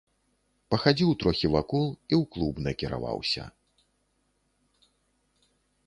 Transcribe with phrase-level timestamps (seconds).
[0.73, 3.49] Пахадзіў трохі вакол і ў клуб накіраваўся.